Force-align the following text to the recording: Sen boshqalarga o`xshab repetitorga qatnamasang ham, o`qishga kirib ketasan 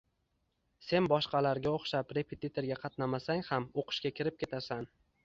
Sen 0.85 1.09
boshqalarga 1.11 1.73
o`xshab 1.79 2.13
repetitorga 2.19 2.79
qatnamasang 2.87 3.45
ham, 3.51 3.69
o`qishga 3.83 4.13
kirib 4.23 4.41
ketasan 4.45 4.91